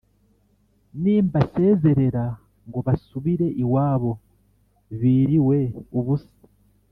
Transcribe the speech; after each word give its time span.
Nimbasezerera 1.01 2.25
ngo 2.67 2.79
basubire 2.87 3.47
iwabo 3.63 4.11
biriwe 4.99 5.59
ubusa 5.97 6.35